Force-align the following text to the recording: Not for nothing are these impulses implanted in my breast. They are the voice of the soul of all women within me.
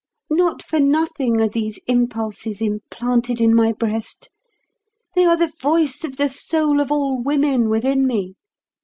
Not 0.31 0.63
for 0.63 0.79
nothing 0.79 1.39
are 1.41 1.47
these 1.47 1.77
impulses 1.85 2.59
implanted 2.59 3.39
in 3.39 3.53
my 3.53 3.71
breast. 3.71 4.31
They 5.13 5.25
are 5.25 5.37
the 5.37 5.53
voice 5.61 6.03
of 6.03 6.17
the 6.17 6.27
soul 6.27 6.79
of 6.79 6.91
all 6.91 7.21
women 7.21 7.69
within 7.69 8.07
me. 8.07 8.33